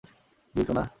Gym, 0.55 0.65
সোনা? 0.67 0.83